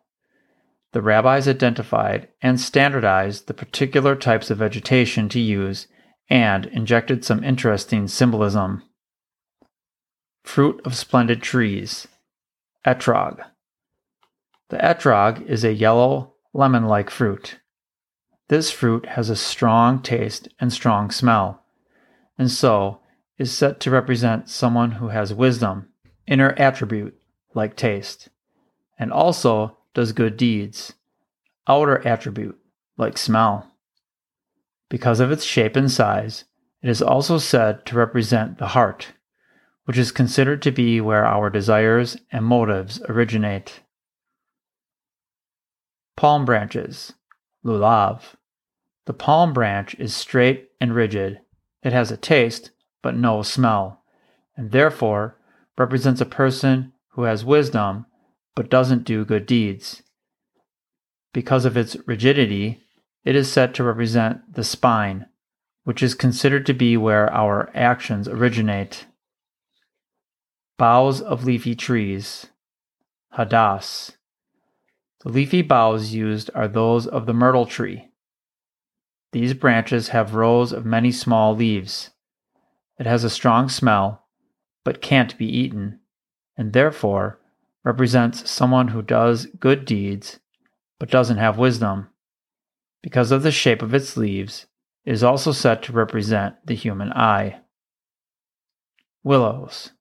The 0.93 1.01
rabbis 1.01 1.47
identified 1.47 2.29
and 2.41 2.59
standardized 2.59 3.47
the 3.47 3.53
particular 3.53 4.15
types 4.15 4.49
of 4.49 4.57
vegetation 4.57 5.29
to 5.29 5.39
use 5.39 5.87
and 6.29 6.65
injected 6.67 7.23
some 7.23 7.43
interesting 7.43 8.07
symbolism. 8.07 8.81
Fruit 10.43 10.81
of 10.83 10.95
splendid 10.95 11.43
trees. 11.43 12.07
Etrog. 12.85 13.45
The 14.69 14.77
etrog 14.77 15.45
is 15.45 15.63
a 15.63 15.73
yellow, 15.73 16.33
lemon 16.53 16.85
like 16.85 17.09
fruit. 17.09 17.59
This 18.49 18.71
fruit 18.71 19.05
has 19.07 19.29
a 19.29 19.35
strong 19.35 20.01
taste 20.01 20.47
and 20.59 20.71
strong 20.71 21.11
smell, 21.11 21.63
and 22.37 22.49
so 22.49 23.01
is 23.37 23.55
set 23.55 23.79
to 23.81 23.91
represent 23.91 24.49
someone 24.49 24.91
who 24.91 25.09
has 25.09 25.33
wisdom, 25.33 25.89
inner 26.25 26.53
attribute 26.57 27.19
like 27.53 27.75
taste, 27.75 28.29
and 28.97 29.11
also 29.11 29.77
does 29.93 30.13
good 30.13 30.37
deeds, 30.37 30.93
outer 31.67 32.05
attribute 32.07 32.57
like 32.97 33.17
smell. 33.17 33.71
Because 34.89 35.19
of 35.19 35.31
its 35.31 35.43
shape 35.43 35.75
and 35.75 35.91
size, 35.91 36.45
it 36.81 36.89
is 36.89 37.01
also 37.01 37.37
said 37.37 37.85
to 37.85 37.97
represent 37.97 38.59
the 38.59 38.67
heart, 38.67 39.11
which 39.83 39.97
is 39.97 40.11
considered 40.11 40.61
to 40.61 40.71
be 40.71 41.01
where 41.01 41.25
our 41.25 41.49
desires 41.49 42.17
and 42.31 42.45
motives 42.45 43.01
originate. 43.09 43.81
Palm 46.15 46.45
branches, 46.45 47.13
lulav. 47.67 48.35
The 49.05 49.13
palm 49.13 49.53
branch 49.53 49.95
is 49.99 50.15
straight 50.15 50.69
and 50.81 50.95
rigid. 50.95 51.41
It 51.83 51.93
has 51.93 52.11
a 52.11 52.17
taste, 52.17 52.71
but 53.03 53.15
no 53.15 53.43
smell, 53.43 54.01
and 54.55 54.71
therefore 54.71 55.37
represents 55.77 56.21
a 56.21 56.25
person 56.25 56.93
who 57.09 57.23
has 57.23 57.45
wisdom 57.45 58.05
but 58.55 58.69
doesn't 58.69 59.03
do 59.03 59.23
good 59.23 59.45
deeds. 59.45 60.01
Because 61.31 61.65
of 61.65 61.77
its 61.77 61.95
rigidity, 62.07 62.81
it 63.23 63.35
is 63.35 63.51
said 63.51 63.75
to 63.75 63.83
represent 63.83 64.53
the 64.53 64.63
spine, 64.63 65.27
which 65.83 66.01
is 66.01 66.15
considered 66.15 66.65
to 66.65 66.73
be 66.73 66.97
where 66.97 67.31
our 67.31 67.69
actions 67.75 68.27
originate. 68.27 69.05
Boughs 70.77 71.21
of 71.21 71.43
leafy 71.43 71.75
trees, 71.75 72.47
hadass. 73.37 74.16
The 75.21 75.29
leafy 75.29 75.61
boughs 75.61 76.13
used 76.13 76.49
are 76.53 76.67
those 76.67 77.07
of 77.07 77.25
the 77.25 77.33
myrtle 77.33 77.65
tree. 77.65 78.11
These 79.31 79.55
branches 79.55 80.09
have 80.09 80.35
rows 80.35 80.71
of 80.71 80.85
many 80.85 81.11
small 81.11 81.55
leaves. 81.55 82.11
It 82.99 83.05
has 83.05 83.23
a 83.23 83.29
strong 83.29 83.69
smell, 83.69 84.27
but 84.83 85.01
can't 85.01 85.37
be 85.37 85.45
eaten, 85.45 85.99
and 86.55 86.73
therefore 86.73 87.39
represents 87.83 88.49
someone 88.49 88.89
who 88.89 89.01
does 89.01 89.47
good 89.59 89.85
deeds 89.85 90.39
but 90.99 91.11
doesn't 91.11 91.37
have 91.37 91.57
wisdom. 91.57 92.09
Because 93.03 93.31
of 93.31 93.43
the 93.43 93.51
shape 93.51 93.81
of 93.81 93.93
its 93.93 94.17
leaves, 94.17 94.67
it 95.05 95.13
is 95.13 95.23
also 95.23 95.51
said 95.51 95.83
to 95.83 95.93
represent 95.93 96.55
the 96.65 96.75
human 96.75 97.13
eye. 97.13 97.61
Willows, 99.23 99.91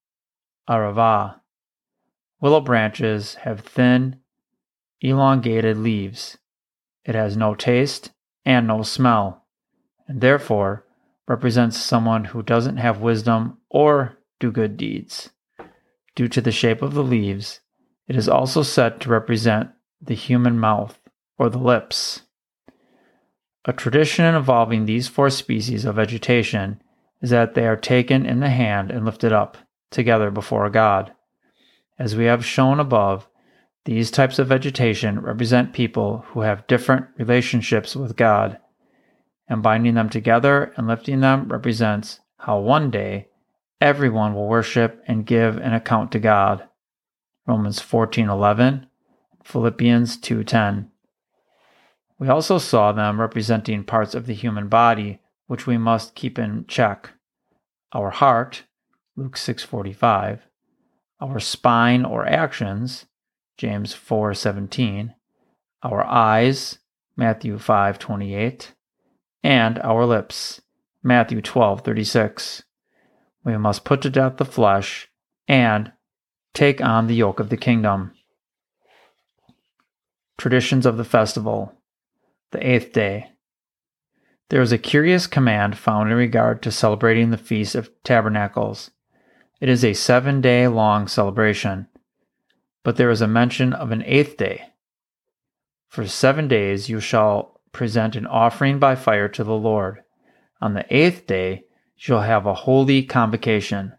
Arava. 0.68 1.40
Willow 2.40 2.60
branches 2.60 3.34
have 3.36 3.60
thin, 3.60 4.20
elongated 5.00 5.76
leaves. 5.76 6.38
It 7.04 7.14
has 7.14 7.36
no 7.36 7.54
taste 7.54 8.12
and 8.44 8.66
no 8.66 8.82
smell, 8.82 9.44
and 10.08 10.20
therefore 10.20 10.84
represents 11.28 11.76
someone 11.76 12.26
who 12.26 12.42
doesn't 12.42 12.76
have 12.76 13.00
wisdom 13.00 13.58
or 13.68 14.18
do 14.38 14.50
good 14.50 14.76
deeds. 14.76 15.30
Due 16.14 16.28
to 16.28 16.40
the 16.40 16.52
shape 16.52 16.82
of 16.82 16.94
the 16.94 17.02
leaves, 17.02 17.60
it 18.06 18.16
is 18.16 18.28
also 18.28 18.62
said 18.62 19.00
to 19.00 19.10
represent 19.10 19.70
the 20.00 20.14
human 20.14 20.58
mouth 20.58 20.98
or 21.38 21.48
the 21.48 21.58
lips. 21.58 22.22
A 23.64 23.72
tradition 23.72 24.24
involving 24.24 24.86
these 24.86 25.08
four 25.08 25.28
species 25.28 25.84
of 25.84 25.96
vegetation 25.96 26.80
is 27.20 27.30
that 27.30 27.54
they 27.54 27.66
are 27.66 27.76
taken 27.76 28.24
in 28.24 28.40
the 28.40 28.50
hand 28.50 28.90
and 28.90 29.04
lifted 29.04 29.32
up 29.32 29.56
together 29.90 30.30
before 30.30 30.70
God. 30.70 31.12
As 31.98 32.14
we 32.14 32.26
have 32.26 32.44
shown 32.44 32.78
above, 32.78 33.28
these 33.86 34.10
types 34.10 34.38
of 34.40 34.48
vegetation 34.48 35.20
represent 35.20 35.72
people 35.72 36.24
who 36.28 36.40
have 36.40 36.66
different 36.66 37.06
relationships 37.18 37.94
with 37.94 38.16
God, 38.16 38.58
and 39.48 39.62
binding 39.62 39.94
them 39.94 40.10
together 40.10 40.72
and 40.76 40.88
lifting 40.88 41.20
them 41.20 41.48
represents 41.48 42.18
how 42.38 42.58
one 42.58 42.90
day 42.90 43.28
everyone 43.80 44.34
will 44.34 44.48
worship 44.48 45.00
and 45.06 45.24
give 45.24 45.56
an 45.58 45.72
account 45.72 46.10
to 46.12 46.18
God. 46.18 46.68
Romans 47.46 47.80
14:11, 47.80 48.88
Philippians 49.44 50.16
2:10. 50.18 50.90
We 52.18 52.28
also 52.28 52.58
saw 52.58 52.90
them 52.90 53.20
representing 53.20 53.84
parts 53.84 54.16
of 54.16 54.26
the 54.26 54.34
human 54.34 54.68
body 54.68 55.20
which 55.46 55.68
we 55.68 55.78
must 55.78 56.16
keep 56.16 56.40
in 56.40 56.64
check. 56.66 57.10
Our 57.92 58.10
heart, 58.10 58.64
Luke 59.14 59.36
6:45, 59.36 60.40
our 61.20 61.38
spine 61.38 62.04
or 62.04 62.26
actions, 62.26 63.06
James 63.56 63.94
4:17, 63.94 65.14
our 65.82 66.04
eyes, 66.04 66.78
Matthew 67.16 67.58
5:28, 67.58 68.72
and 69.42 69.78
our 69.78 70.04
lips, 70.04 70.60
Matthew 71.02 71.40
12:36. 71.40 72.62
We 73.44 73.56
must 73.56 73.84
put 73.84 74.02
to 74.02 74.10
death 74.10 74.36
the 74.36 74.44
flesh 74.44 75.08
and 75.48 75.92
take 76.52 76.82
on 76.82 77.06
the 77.06 77.14
yoke 77.14 77.40
of 77.40 77.48
the 77.48 77.56
kingdom. 77.56 78.12
Traditions 80.36 80.84
of 80.84 80.96
the 80.96 81.04
festival 81.04 81.72
the 82.50 82.66
eighth 82.66 82.92
day. 82.92 83.32
There 84.48 84.62
is 84.62 84.72
a 84.72 84.78
curious 84.78 85.26
command 85.26 85.76
found 85.76 86.10
in 86.10 86.16
regard 86.16 86.62
to 86.62 86.70
celebrating 86.70 87.30
the 87.30 87.36
Feast 87.36 87.74
of 87.74 87.90
Tabernacles. 88.04 88.90
It 89.60 89.68
is 89.68 89.84
a 89.84 89.92
seven 89.92 90.40
day 90.40 90.68
long 90.68 91.08
celebration, 91.08 91.88
but 92.86 92.94
there 92.94 93.10
is 93.10 93.20
a 93.20 93.26
mention 93.26 93.72
of 93.72 93.90
an 93.90 94.00
eighth 94.06 94.36
day. 94.36 94.62
For 95.88 96.06
seven 96.06 96.46
days 96.46 96.88
you 96.88 97.00
shall 97.00 97.60
present 97.72 98.14
an 98.14 98.28
offering 98.28 98.78
by 98.78 98.94
fire 98.94 99.28
to 99.30 99.42
the 99.42 99.56
Lord. 99.56 100.04
On 100.60 100.74
the 100.74 100.86
eighth 100.88 101.26
day 101.26 101.64
you 101.96 101.96
shall 101.96 102.20
have 102.20 102.46
a 102.46 102.54
holy 102.54 103.02
convocation. 103.02 103.92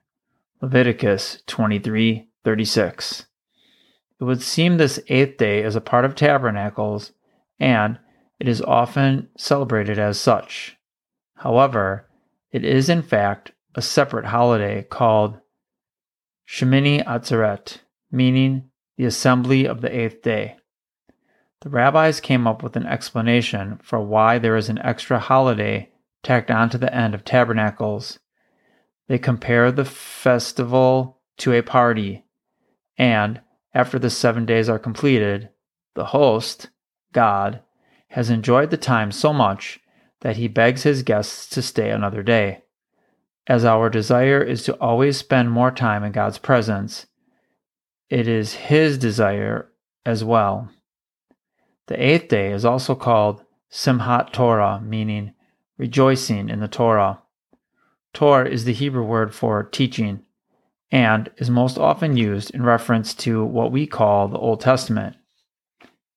Leviticus 0.61 1.43
23:36. 1.47 3.25
It 4.21 4.23
would 4.23 4.41
seem 4.41 4.77
this 4.77 5.01
eighth 5.09 5.35
day 5.35 5.63
is 5.63 5.75
a 5.75 5.81
part 5.81 6.05
of 6.05 6.15
tabernacles 6.15 7.11
and 7.59 7.99
it 8.39 8.47
is 8.47 8.61
often 8.61 9.27
celebrated 9.37 9.99
as 9.99 10.17
such. 10.17 10.77
However, 11.35 12.07
it 12.53 12.63
is 12.63 12.87
in 12.87 13.01
fact 13.01 13.51
a 13.75 13.81
separate 13.81 14.27
holiday 14.27 14.83
called 14.83 15.41
Shemini 16.47 17.03
Atzeret, 17.03 17.79
meaning 18.09 18.69
the 18.97 19.05
assembly 19.05 19.65
of 19.65 19.81
the 19.81 19.95
eighth 19.95 20.21
day. 20.21 20.57
The 21.61 21.69
rabbis 21.69 22.19
came 22.19 22.45
up 22.45 22.61
with 22.61 22.75
an 22.75 22.85
explanation 22.85 23.79
for 23.81 23.99
why 23.99 24.37
there 24.37 24.55
is 24.55 24.69
an 24.69 24.79
extra 24.79 25.19
holiday 25.19 25.91
tacked 26.23 26.51
on 26.51 26.69
to 26.71 26.77
the 26.77 26.93
end 26.93 27.15
of 27.15 27.23
tabernacles. 27.23 28.19
They 29.07 29.17
compare 29.17 29.71
the 29.71 29.85
festival 29.85 31.21
to 31.37 31.53
a 31.53 31.61
party, 31.61 32.25
and 32.97 33.41
after 33.73 33.97
the 33.97 34.09
seven 34.09 34.45
days 34.45 34.67
are 34.67 34.79
completed, 34.79 35.49
the 35.93 36.05
host, 36.05 36.69
God, 37.13 37.61
has 38.09 38.29
enjoyed 38.29 38.69
the 38.69 38.77
time 38.77 39.11
so 39.11 39.31
much 39.33 39.79
that 40.21 40.37
he 40.37 40.47
begs 40.47 40.83
his 40.83 41.03
guests 41.03 41.47
to 41.49 41.61
stay 41.61 41.91
another 41.91 42.23
day. 42.23 42.63
As 43.45 43.63
our 43.63 43.89
desire 43.89 44.41
is 44.41 44.63
to 44.63 44.73
always 44.75 45.17
spend 45.17 45.51
more 45.51 45.71
time 45.71 46.03
in 46.03 46.11
God's 46.11 46.37
presence, 46.37 47.07
it 48.09 48.27
is 48.27 48.53
his 48.53 48.97
desire 48.97 49.69
as 50.05 50.23
well. 50.23 50.69
The 51.87 52.01
eighth 52.01 52.29
day 52.29 52.51
is 52.51 52.65
also 52.65 52.95
called 52.95 53.43
Simhat 53.71 54.31
Torah, 54.31 54.81
meaning 54.83 55.33
rejoicing 55.77 56.49
in 56.49 56.59
the 56.59 56.67
Torah. 56.67 57.21
Torah 58.13 58.49
is 58.49 58.65
the 58.65 58.73
Hebrew 58.73 59.03
word 59.03 59.33
for 59.33 59.63
teaching 59.63 60.21
and 60.91 61.29
is 61.37 61.49
most 61.49 61.77
often 61.77 62.15
used 62.15 62.51
in 62.51 62.63
reference 62.63 63.13
to 63.13 63.43
what 63.43 63.71
we 63.71 63.85
call 63.85 64.27
the 64.27 64.37
Old 64.37 64.61
Testament. 64.61 65.15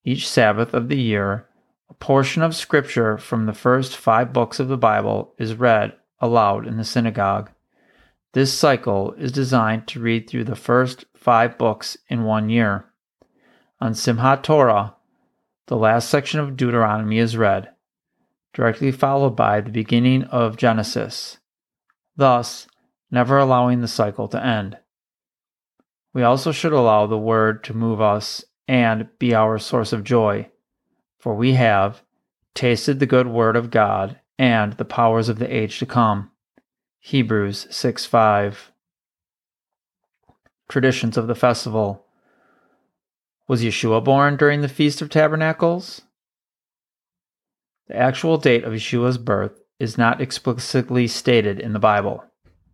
Each 0.03 0.27
Sabbath 0.27 0.73
of 0.73 0.87
the 0.87 0.99
year, 0.99 1.47
a 1.89 1.93
portion 1.93 2.41
of 2.41 2.55
scripture 2.55 3.17
from 3.17 3.45
the 3.45 3.53
first 3.53 3.97
five 3.97 4.31
books 4.31 4.59
of 4.59 4.69
the 4.69 4.77
Bible 4.77 5.33
is 5.37 5.55
read 5.55 5.93
aloud 6.19 6.65
in 6.65 6.77
the 6.77 6.85
synagogue. 6.85 7.51
This 8.33 8.53
cycle 8.53 9.13
is 9.13 9.31
designed 9.31 9.87
to 9.87 9.99
read 9.99 10.29
through 10.29 10.45
the 10.45 10.55
first 10.55 11.05
five 11.15 11.57
books 11.57 11.97
in 12.07 12.23
one 12.23 12.49
year. 12.49 12.85
On 13.79 13.93
Simhat 13.93 14.43
Torah, 14.43 14.95
the 15.67 15.77
last 15.77 16.09
section 16.09 16.39
of 16.39 16.55
Deuteronomy 16.55 17.17
is 17.17 17.35
read, 17.35 17.69
directly 18.53 18.91
followed 18.91 19.35
by 19.35 19.61
the 19.61 19.71
beginning 19.71 20.23
of 20.25 20.57
Genesis, 20.57 21.39
thus 22.15 22.67
never 23.09 23.37
allowing 23.37 23.81
the 23.81 23.87
cycle 23.87 24.27
to 24.29 24.43
end. 24.43 24.77
We 26.13 26.23
also 26.23 26.51
should 26.51 26.73
allow 26.73 27.07
the 27.07 27.17
Word 27.17 27.63
to 27.65 27.73
move 27.73 28.01
us 28.01 28.43
and 28.67 29.07
be 29.19 29.33
our 29.33 29.57
source 29.57 29.91
of 29.93 30.03
joy 30.03 30.51
for 31.21 31.35
we 31.35 31.53
have 31.53 32.01
tasted 32.55 32.99
the 32.99 33.05
good 33.05 33.27
word 33.27 33.55
of 33.55 33.69
God 33.69 34.19
and 34.39 34.73
the 34.73 34.85
powers 34.85 35.29
of 35.29 35.37
the 35.37 35.55
age 35.55 35.77
to 35.79 35.85
come. 35.85 36.30
Hebrews 37.03 37.65
6 37.71 38.05
5. 38.05 38.71
Traditions 40.69 41.17
of 41.17 41.25
the 41.25 41.33
festival. 41.33 42.05
Was 43.47 43.63
Yeshua 43.63 44.03
born 44.03 44.37
during 44.37 44.61
the 44.61 44.69
Feast 44.69 45.01
of 45.01 45.09
Tabernacles? 45.09 46.03
The 47.87 47.97
actual 47.97 48.37
date 48.37 48.63
of 48.63 48.73
Yeshua's 48.73 49.17
birth 49.17 49.59
is 49.79 49.97
not 49.97 50.21
explicitly 50.21 51.07
stated 51.07 51.59
in 51.59 51.73
the 51.73 51.79
Bible, 51.79 52.23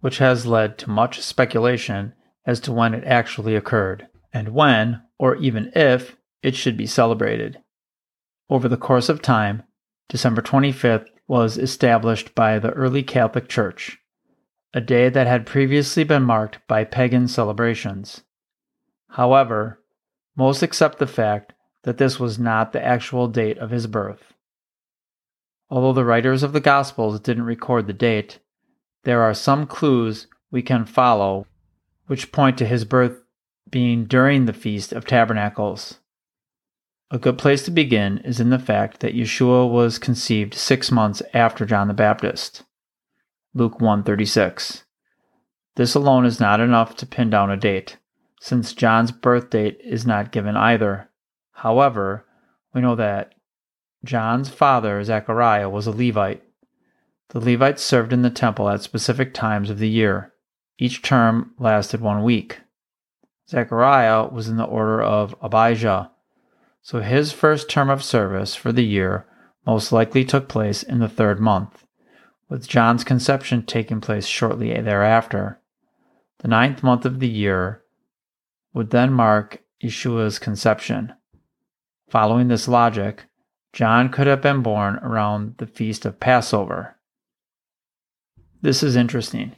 which 0.01 0.17
has 0.17 0.45
led 0.45 0.77
to 0.79 0.89
much 0.89 1.21
speculation 1.21 2.13
as 2.45 2.59
to 2.59 2.73
when 2.73 2.93
it 2.93 3.05
actually 3.05 3.55
occurred, 3.55 4.07
and 4.33 4.49
when, 4.49 5.01
or 5.17 5.37
even 5.37 5.71
if, 5.73 6.17
it 6.43 6.53
should 6.53 6.75
be 6.75 6.85
celebrated. 6.85 7.59
Over 8.49 8.67
the 8.67 8.75
course 8.75 9.07
of 9.07 9.21
time, 9.21 9.63
December 10.09 10.41
25th 10.41 11.07
was 11.29 11.57
established 11.57 12.35
by 12.35 12.59
the 12.59 12.71
early 12.71 13.03
Catholic 13.03 13.47
Church. 13.47 13.97
A 14.77 14.79
day 14.79 15.09
that 15.09 15.25
had 15.25 15.43
previously 15.43 16.03
been 16.03 16.21
marked 16.21 16.59
by 16.67 16.83
pagan 16.83 17.27
celebrations. 17.27 18.21
However, 19.09 19.81
most 20.35 20.61
accept 20.61 20.99
the 20.99 21.07
fact 21.07 21.53
that 21.81 21.97
this 21.97 22.19
was 22.19 22.37
not 22.37 22.73
the 22.73 22.85
actual 22.85 23.27
date 23.27 23.57
of 23.57 23.71
his 23.71 23.87
birth. 23.87 24.33
Although 25.67 25.93
the 25.93 26.05
writers 26.05 26.43
of 26.43 26.53
the 26.53 26.59
Gospels 26.59 27.19
didn't 27.19 27.45
record 27.45 27.87
the 27.87 27.93
date, 27.93 28.37
there 29.03 29.23
are 29.23 29.33
some 29.33 29.65
clues 29.65 30.27
we 30.51 30.61
can 30.61 30.85
follow 30.85 31.47
which 32.05 32.31
point 32.31 32.55
to 32.59 32.67
his 32.67 32.85
birth 32.85 33.23
being 33.71 34.05
during 34.05 34.45
the 34.45 34.53
Feast 34.53 34.93
of 34.93 35.05
Tabernacles. 35.05 36.01
A 37.09 37.17
good 37.17 37.39
place 37.39 37.63
to 37.65 37.71
begin 37.71 38.19
is 38.19 38.39
in 38.39 38.51
the 38.51 38.59
fact 38.59 38.99
that 38.99 39.15
Yeshua 39.15 39.67
was 39.67 39.97
conceived 39.97 40.53
6 40.53 40.91
months 40.91 41.23
after 41.33 41.65
John 41.65 41.87
the 41.87 41.95
Baptist. 41.95 42.61
Luke 43.53 43.79
1:36. 43.79 44.83
This 45.75 45.95
alone 45.95 46.25
is 46.25 46.39
not 46.39 46.59
enough 46.59 46.95
to 46.97 47.05
pin 47.05 47.29
down 47.29 47.49
a 47.49 47.57
date, 47.57 47.97
since 48.39 48.73
John's 48.73 49.11
birth 49.11 49.49
date 49.49 49.79
is 49.83 50.05
not 50.05 50.31
given 50.31 50.57
either. 50.57 51.09
However, 51.51 52.25
we 52.73 52.81
know 52.81 52.95
that 52.95 53.33
John's 54.03 54.49
father, 54.49 55.03
Zechariah, 55.03 55.69
was 55.69 55.87
a 55.87 55.91
Levite. 55.91 56.43
The 57.29 57.39
Levites 57.39 57.83
served 57.83 58.13
in 58.13 58.21
the 58.21 58.29
temple 58.29 58.69
at 58.69 58.81
specific 58.81 59.33
times 59.33 59.69
of 59.69 59.79
the 59.79 59.89
year. 59.89 60.33
Each 60.77 61.01
term 61.01 61.53
lasted 61.57 62.01
one 62.01 62.23
week. 62.23 62.61
Zechariah 63.49 64.27
was 64.27 64.49
in 64.49 64.57
the 64.57 64.65
order 64.65 65.01
of 65.01 65.35
Abijah, 65.41 66.11
so 66.81 67.01
his 67.01 67.31
first 67.31 67.69
term 67.69 67.89
of 67.89 68.03
service 68.03 68.55
for 68.55 68.71
the 68.71 68.85
year 68.85 69.25
most 69.65 69.91
likely 69.91 70.23
took 70.23 70.47
place 70.47 70.83
in 70.83 70.99
the 70.99 71.09
third 71.09 71.39
month, 71.39 71.86
with 72.49 72.67
John's 72.67 73.03
conception 73.03 73.65
taking 73.65 74.01
place 74.01 74.25
shortly 74.25 74.69
thereafter. 74.81 75.59
The 76.39 76.47
ninth 76.47 76.83
month 76.83 77.05
of 77.05 77.19
the 77.19 77.27
year 77.27 77.83
would 78.73 78.91
then 78.91 79.11
mark 79.11 79.63
Yeshua's 79.83 80.39
conception. 80.39 81.13
Following 82.09 82.47
this 82.47 82.67
logic, 82.67 83.25
John 83.73 84.09
could 84.09 84.27
have 84.27 84.41
been 84.41 84.61
born 84.61 84.95
around 84.97 85.55
the 85.57 85.67
feast 85.67 86.05
of 86.05 86.19
Passover. 86.19 86.95
This 88.61 88.81
is 88.81 88.95
interesting 88.95 89.55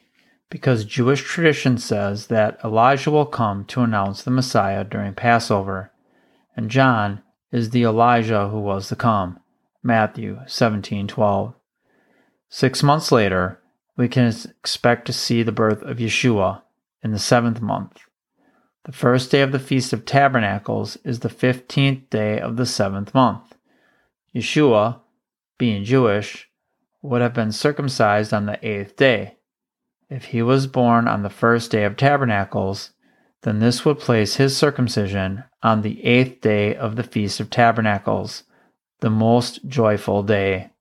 because 0.50 0.84
Jewish 0.84 1.22
tradition 1.22 1.78
says 1.78 2.28
that 2.28 2.60
Elijah 2.64 3.12
will 3.12 3.26
come 3.26 3.66
to 3.66 3.82
announce 3.82 4.24
the 4.24 4.32
Messiah 4.32 4.84
during 4.84 5.14
Passover, 5.14 5.92
and 6.56 6.72
John 6.72 7.22
is 7.52 7.70
the 7.70 7.84
Elijah 7.84 8.50
who 8.50 8.60
was 8.60 8.88
to 8.88 8.96
come. 8.96 9.40
Matthew 9.84 10.40
17:12. 10.48 11.54
6 12.50 12.84
months 12.84 13.12
later, 13.12 13.62
we 13.96 14.08
can 14.08 14.26
expect 14.28 15.06
to 15.06 15.14
see 15.14 15.44
the 15.44 15.52
birth 15.52 15.82
of 15.84 15.98
Yeshua 15.98 16.64
in 17.04 17.12
the 17.12 17.18
7th 17.18 17.62
month. 17.62 18.00
The 18.86 18.92
first 18.92 19.30
day 19.30 19.42
of 19.42 19.52
the 19.52 19.60
Feast 19.60 19.94
of 19.94 20.06
Tabernacles 20.06 20.98
is 21.04 21.20
the 21.20 21.30
15th 21.30 22.10
day 22.10 22.40
of 22.40 22.58
the 22.58 22.64
7th 22.64 23.14
month. 23.14 23.56
Yeshua, 24.34 25.00
being 25.58 25.84
Jewish, 25.84 26.50
would 27.02 27.22
have 27.22 27.34
been 27.34 27.52
circumcised 27.52 28.34
on 28.34 28.46
the 28.46 28.58
8th 28.64 28.96
day. 28.96 29.38
If 30.10 30.26
he 30.26 30.42
was 30.42 30.66
born 30.66 31.08
on 31.08 31.22
the 31.22 31.30
first 31.30 31.70
day 31.70 31.84
of 31.84 31.98
tabernacles, 31.98 32.92
then 33.44 33.60
this 33.60 33.86
would 33.86 34.00
place 34.00 34.36
his 34.36 34.58
circumcision 34.58 35.44
on 35.62 35.82
the 35.82 36.04
eighth 36.04 36.42
day 36.42 36.76
of 36.76 36.96
the 36.96 37.04
Feast 37.04 37.40
of 37.40 37.50
Tabernacles, 37.50 38.44
the 39.02 39.10
most 39.10 39.68
joyful 39.68 40.24
day. 40.24 40.72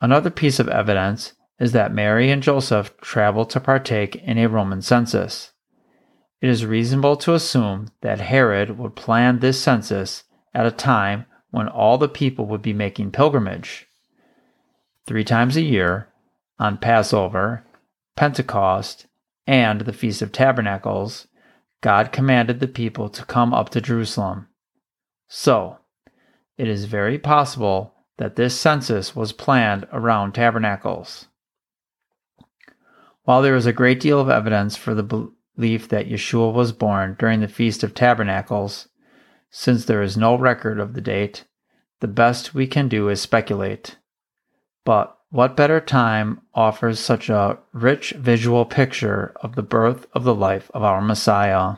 Another 0.00 0.30
piece 0.30 0.58
of 0.58 0.68
evidence 0.68 1.34
is 1.58 1.72
that 1.72 1.94
Mary 1.94 2.30
and 2.30 2.42
Joseph 2.42 2.96
traveled 3.00 3.50
to 3.50 3.60
partake 3.60 4.16
in 4.16 4.38
a 4.38 4.48
Roman 4.48 4.82
census. 4.82 5.52
It 6.40 6.50
is 6.50 6.66
reasonable 6.66 7.16
to 7.18 7.34
assume 7.34 7.88
that 8.02 8.20
Herod 8.20 8.78
would 8.78 8.96
plan 8.96 9.38
this 9.38 9.60
census 9.60 10.24
at 10.52 10.66
a 10.66 10.70
time 10.70 11.26
when 11.50 11.68
all 11.68 11.96
the 11.98 12.08
people 12.08 12.46
would 12.46 12.62
be 12.62 12.72
making 12.72 13.12
pilgrimage. 13.12 13.86
Three 15.06 15.24
times 15.24 15.56
a 15.56 15.62
year, 15.62 16.08
on 16.58 16.78
Passover 16.78 17.64
Pentecost, 18.16 19.06
and 19.46 19.82
the 19.82 19.92
Feast 19.92 20.22
of 20.22 20.32
Tabernacles, 20.32 21.26
God 21.80 22.12
commanded 22.12 22.60
the 22.60 22.68
people 22.68 23.08
to 23.10 23.24
come 23.24 23.52
up 23.52 23.68
to 23.70 23.80
Jerusalem. 23.80 24.48
So, 25.28 25.78
it 26.56 26.68
is 26.68 26.84
very 26.84 27.18
possible 27.18 27.93
that 28.18 28.36
this 28.36 28.58
census 28.58 29.16
was 29.16 29.32
planned 29.32 29.86
around 29.92 30.32
tabernacles. 30.32 31.28
While 33.24 33.42
there 33.42 33.56
is 33.56 33.66
a 33.66 33.72
great 33.72 34.00
deal 34.00 34.20
of 34.20 34.28
evidence 34.28 34.76
for 34.76 34.94
the 34.94 35.30
belief 35.56 35.88
that 35.88 36.08
Yeshua 36.08 36.52
was 36.52 36.72
born 36.72 37.16
during 37.18 37.40
the 37.40 37.48
Feast 37.48 37.82
of 37.82 37.94
Tabernacles, 37.94 38.88
since 39.50 39.84
there 39.84 40.02
is 40.02 40.16
no 40.16 40.36
record 40.36 40.78
of 40.78 40.94
the 40.94 41.00
date, 41.00 41.44
the 42.00 42.08
best 42.08 42.54
we 42.54 42.66
can 42.66 42.88
do 42.88 43.08
is 43.08 43.20
speculate. 43.20 43.96
But 44.84 45.16
what 45.30 45.56
better 45.56 45.80
time 45.80 46.42
offers 46.54 47.00
such 47.00 47.28
a 47.28 47.58
rich 47.72 48.10
visual 48.12 48.64
picture 48.64 49.34
of 49.40 49.54
the 49.54 49.62
birth 49.62 50.06
of 50.12 50.24
the 50.24 50.34
life 50.34 50.70
of 50.74 50.82
our 50.82 51.00
Messiah? 51.00 51.76